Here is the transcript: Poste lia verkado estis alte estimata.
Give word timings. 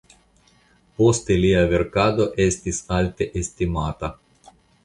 Poste 1.01 1.37
lia 1.43 1.59
verkado 1.75 2.27
estis 2.47 2.83
alte 2.99 3.29
estimata. 3.43 4.15